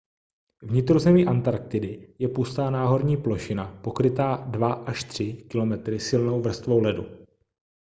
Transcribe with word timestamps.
vnitrozemí 0.61 1.25
antarktidy 1.27 2.15
je 2.19 2.29
pustá 2.29 2.69
náhorní 2.69 3.17
plošina 3.17 3.79
pokrytá 3.83 4.47
2-3 4.51 5.47
km 5.49 5.97
silnou 5.99 6.41
vrstvou 6.41 6.79
ledu 6.79 7.05